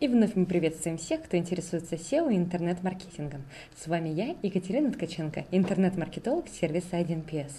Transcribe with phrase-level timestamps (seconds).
[0.00, 3.42] И вновь мы приветствуем всех, кто интересуется SEO и интернет-маркетингом.
[3.76, 7.50] С вами я, Екатерина Ткаченко, интернет-маркетолог сервиса 1PS.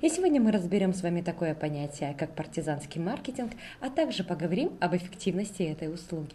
[0.00, 4.96] И сегодня мы разберем с вами такое понятие, как партизанский маркетинг, а также поговорим об
[4.96, 6.32] эффективности этой услуги.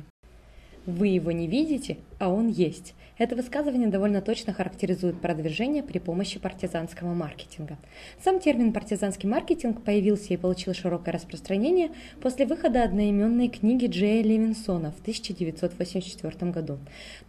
[0.87, 2.95] Вы его не видите, а он есть.
[3.17, 7.77] Это высказывание довольно точно характеризует продвижение при помощи партизанского маркетинга.
[8.23, 11.89] Сам термин партизанский маркетинг появился и получил широкое распространение
[12.21, 16.77] после выхода одноименной книги Джея Левинсона в 1984 году.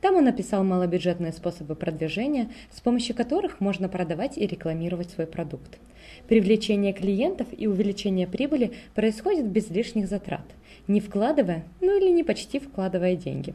[0.01, 5.81] Там он описал малобюджетные способы продвижения, с помощью которых можно продавать и рекламировать свой продукт.
[6.29, 10.47] Привлечение клиентов и увеличение прибыли происходит без лишних затрат–
[10.87, 13.55] не вкладывая, ну или не почти вкладывая деньги.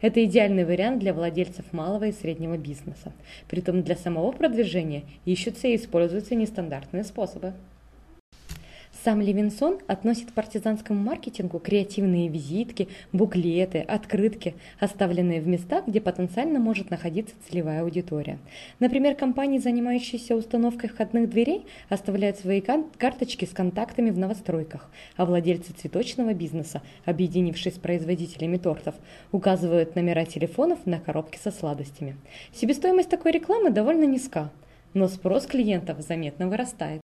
[0.00, 3.12] Это идеальный вариант для владельцев малого и среднего бизнеса.
[3.48, 7.54] Притом для самого продвижения ищутся и используются нестандартные способы.
[9.04, 16.58] Сам Левинсон относит к партизанскому маркетингу креативные визитки, буклеты, открытки, оставленные в местах, где потенциально
[16.58, 18.38] может находиться целевая аудитория.
[18.80, 25.74] Например, компании, занимающиеся установкой входных дверей, оставляют свои карточки с контактами в новостройках, а владельцы
[25.74, 28.94] цветочного бизнеса, объединившись с производителями тортов,
[29.32, 32.16] указывают номера телефонов на коробки со сладостями.
[32.54, 34.50] Себестоимость такой рекламы довольно низка,
[34.94, 37.03] но спрос клиентов заметно вырастает.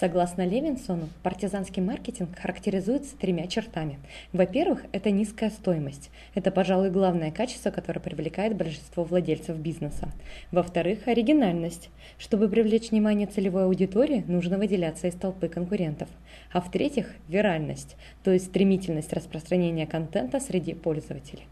[0.00, 3.98] Согласно Левинсону, партизанский маркетинг характеризуется тремя чертами.
[4.32, 6.10] Во-первых, это низкая стоимость.
[6.34, 10.10] Это, пожалуй, главное качество, которое привлекает большинство владельцев бизнеса.
[10.52, 11.90] Во-вторых, оригинальность.
[12.16, 16.08] Чтобы привлечь внимание целевой аудитории, нужно выделяться из толпы конкурентов.
[16.50, 21.42] А в-третьих, виральность, то есть стремительность распространения контента среди пользователей.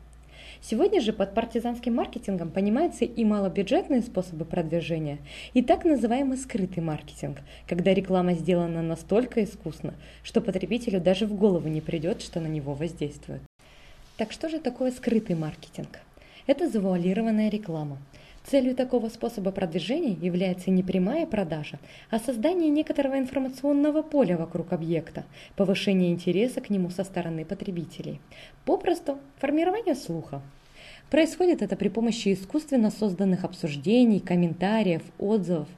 [0.61, 5.19] Сегодня же под партизанским маркетингом понимаются и малобюджетные способы продвижения,
[5.55, 11.69] и так называемый скрытый маркетинг, когда реклама сделана настолько искусно, что потребителю даже в голову
[11.69, 13.43] не придет, что на него воздействует.
[14.17, 16.01] Так что же такое скрытый маркетинг?
[16.47, 17.99] Это завуалированная реклама.
[18.51, 21.79] Целью такого способа продвижения является не прямая продажа,
[22.09, 25.25] а создание некоторого информационного поля вокруг объекта,
[25.55, 28.23] повышение интереса к нему со стороны потребителей.
[28.65, 30.41] Попросту формирование слуха.
[31.11, 35.69] Происходит это при помощи искусственно созданных обсуждений, комментариев, отзывов.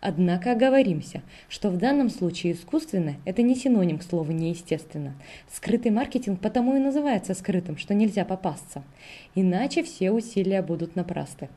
[0.00, 5.14] Однако оговоримся, что в данном случае искусственно– это не синоним к слову неестественно.
[5.52, 8.82] Скрытый маркетинг потому и называется скрытым, что нельзя попасться.
[9.36, 11.48] Иначе все усилия будут напрасны.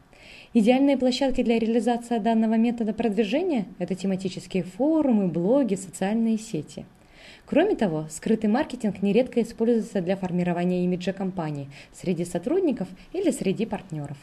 [0.54, 6.86] Идеальные площадки для реализации данного метода продвижения– это тематические форумы, блоги, социальные сети.
[7.46, 14.18] Кроме того, скрытый маркетинг нередко используется для формирования имиджа компании среди сотрудников или среди партнеров.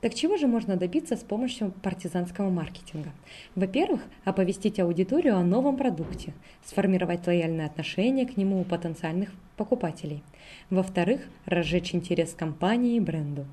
[0.00, 3.10] Так чего же можно добиться с помощью партизанского маркетинга?
[3.56, 6.34] Во-первых, оповестить аудиторию о новом продукте,
[6.64, 10.22] сформировать лояльное отношение к нему у потенциальных покупателей.
[10.70, 13.44] Во-вторых, разжечь интерес к компании и бренду.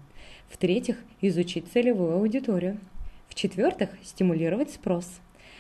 [0.49, 2.79] В-третьих, изучить целевую аудиторию.
[3.27, 5.19] В-четвертых, стимулировать спрос.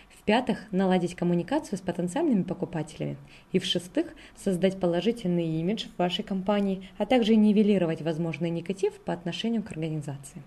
[0.09, 3.17] В-пятых, наладить коммуникацию с потенциальными покупателями.
[3.51, 9.71] И в-шестых, создать положительный имидж вашей компании, а также нивелировать возможный негатив по отношению к
[9.71, 10.41] организации.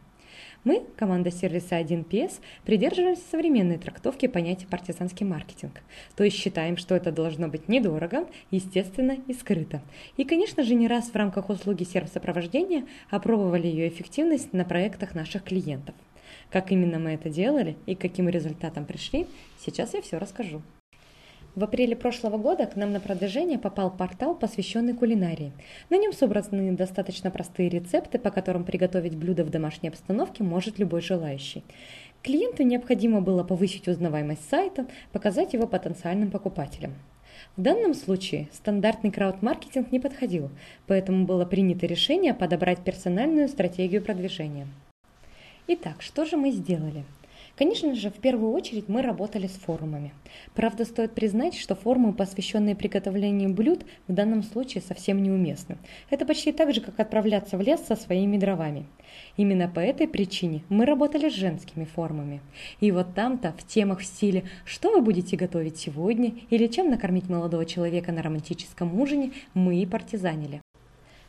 [0.64, 5.80] Мы, команда сервиса 1PS, придерживаемся современной трактовки понятия партизанский маркетинг,
[6.16, 9.80] то есть считаем, что это должно быть недорого, естественно и скрыто.
[10.16, 15.44] И, конечно же, не раз в рамках услуги сервис-сопровождения опробовали ее эффективность на проектах наших
[15.44, 15.94] клиентов.
[16.50, 19.26] Как именно мы это делали и к каким результатам пришли,
[19.58, 20.62] сейчас я все расскажу.
[21.58, 25.50] В апреле прошлого года к нам на продвижение попал портал, посвященный кулинарии.
[25.90, 31.00] На нем собраны достаточно простые рецепты, по которым приготовить блюдо в домашней обстановке может любой
[31.00, 31.64] желающий.
[32.22, 36.94] Клиенту необходимо было повысить узнаваемость сайта, показать его потенциальным покупателям.
[37.56, 40.50] В данном случае стандартный крауд-маркетинг не подходил,
[40.86, 44.68] поэтому было принято решение подобрать персональную стратегию продвижения.
[45.66, 47.02] Итак, что же мы сделали?
[47.58, 50.14] Конечно же, в первую очередь мы работали с форумами.
[50.54, 55.76] Правда, стоит признать, что форумы, посвященные приготовлению блюд, в данном случае совсем неуместны.
[56.08, 58.86] Это почти так же, как отправляться в лес со своими дровами.
[59.36, 62.42] Именно по этой причине мы работали с женскими форумами.
[62.78, 67.28] И вот там-то, в темах в стиле «Что вы будете готовить сегодня?» или «Чем накормить
[67.28, 70.60] молодого человека на романтическом ужине?» мы и партизанили.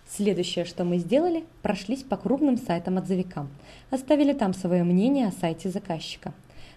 [0.10, 3.48] Следующее, что мы сделали, прошлись по крупным сайтам-отзывикам,
[3.92, 6.34] оставили там свое мнение о сайте заказчика.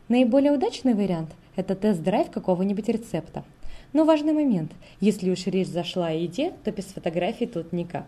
[0.08, 3.42] Наиболее удачный вариант– это тест-драйв какого-нибудь рецепта.
[3.94, 8.04] Но важный момент– если уж речь зашла о еде, то без фотографий тут никак.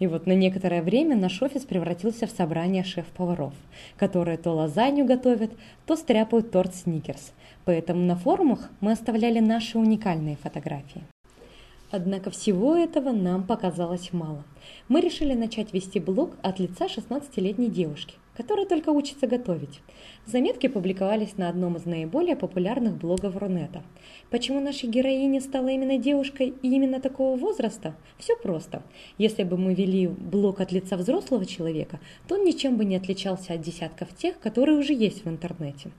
[0.00, 3.54] И вот на некоторое время наш офис превратился в собрание шеф-поваров,
[3.96, 5.52] которые то лазанью готовят,
[5.86, 7.32] то стряпают торт сникерс.
[7.64, 11.04] Поэтому на форумах мы оставляли наши уникальные фотографии.
[11.90, 14.44] Однако всего этого нам показалось мало.
[14.88, 19.80] Мы решили начать вести блог от лица 16-летней девушки, которая только учится готовить.
[20.26, 23.82] Заметки публиковались на одном из наиболее популярных блогов Рунета.
[24.30, 27.96] Почему наша героиня стала именно девушкой и именно такого возраста?
[28.18, 28.82] Все просто.
[29.18, 31.98] Если бы мы вели блог от лица взрослого человека,
[32.28, 35.90] то он ничем бы не отличался от десятков тех, которые уже есть в интернете.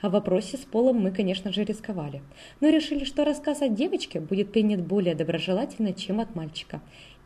[0.00, 2.22] О вопросе с полом мы, конечно же, рисковали,
[2.60, 6.80] но решили, что рассказ о девочке будет принят более доброжелательно, чем от мальчика.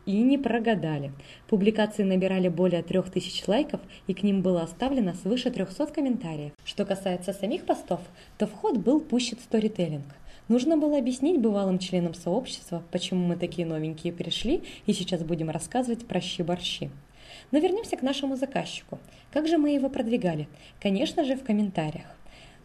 [0.09, 1.11] И не прогадали.
[1.47, 6.51] Публикации набирали более 3000 лайков, и к ним было оставлено свыше 300 комментариев.
[6.65, 7.99] Что касается самих постов,
[8.39, 10.07] то вход был пущен сторителлинг.
[10.47, 16.07] Нужно было объяснить бывалым членам сообщества, почему мы такие новенькие пришли, и сейчас будем рассказывать
[16.07, 16.89] про щи-борщи.
[17.51, 18.97] Но вернемся к нашему заказчику.
[19.31, 20.47] Как же мы его продвигали?
[20.81, 22.18] Конечно же, в комментариях.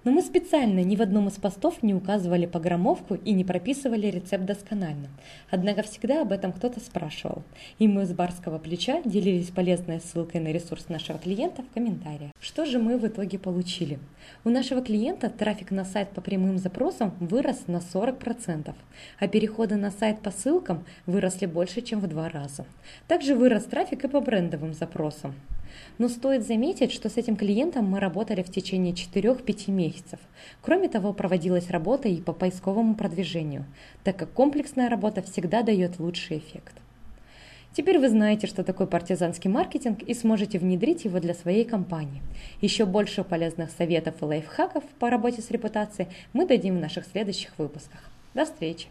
[0.04, 4.44] Но мы специально ни в одном из постов не указывали погромовку и не прописывали рецепт
[4.44, 5.08] досконально.
[5.50, 7.42] Однако всегда об этом кто-то спрашивал.
[7.78, 12.32] И мы с барского плеча делились полезной ссылкой на ресурс нашего клиента в комментариях.
[12.38, 13.98] Что же мы в итоге получили?
[14.44, 18.74] У нашего клиента трафик на сайт по прямым запросам вырос на 40%,
[19.18, 22.66] а переходы на сайт по ссылкам выросли больше, чем в два раза.
[23.08, 25.34] Также вырос трафик и по брендовым запросам.
[25.99, 30.19] Но стоит заметить, что с этим клиентом мы работали в течение 4-5 месяцев.
[30.62, 33.64] Кроме того, проводилась работа и по поисковому продвижению,
[34.02, 36.75] так как комплексная работа всегда дает лучший эффект.
[37.72, 42.22] Теперь вы знаете, что такое партизанский маркетинг и сможете внедрить его для своей компании.
[42.60, 47.58] Еще больше полезных советов и лайфхаков по работе с репутацией мы дадим в наших следующих
[47.58, 47.99] выпусках.
[48.32, 48.82] До встречи!